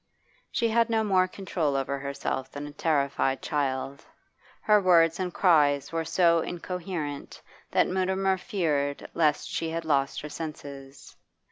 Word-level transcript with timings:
She 0.51 0.67
had 0.69 0.89
no 0.89 1.03
more 1.03 1.27
control 1.27 1.75
over 1.75 1.99
herself 1.99 2.51
than 2.51 2.65
a 2.65 2.71
terrified 2.71 3.39
child; 3.43 4.03
her 4.61 4.81
words 4.81 5.19
and 5.19 5.31
cries 5.31 5.91
were 5.91 6.05
so 6.05 6.39
incoherent 6.39 7.39
that 7.69 7.85
Mutimer 7.85 8.39
feared 8.39 9.07
lest 9.13 9.47
she 9.47 9.69
had 9.69 9.85
lost 9.85 10.21
her 10.21 10.29
senses. 10.29 11.15